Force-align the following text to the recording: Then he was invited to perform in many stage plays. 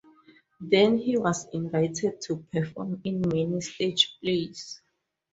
Then 0.59 0.97
he 0.97 1.15
was 1.15 1.45
invited 1.53 2.21
to 2.21 2.37
perform 2.51 3.01
in 3.03 3.21
many 3.21 3.61
stage 3.61 4.17
plays. 4.19 4.81